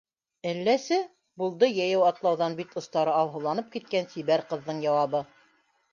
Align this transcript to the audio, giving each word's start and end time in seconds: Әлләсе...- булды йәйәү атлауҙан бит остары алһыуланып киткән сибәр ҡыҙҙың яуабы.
Әлләсе...- 0.51 0.97
булды 1.41 1.69
йәйәү 1.75 2.01
атлауҙан 2.07 2.57
бит 2.61 2.73
остары 2.83 3.15
алһыуланып 3.19 3.69
киткән 3.77 4.11
сибәр 4.15 4.45
ҡыҙҙың 4.55 4.81
яуабы. 4.87 5.27